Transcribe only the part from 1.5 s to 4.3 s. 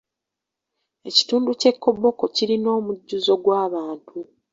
ky'e Koboko kirina omujjuzo gw'abantu.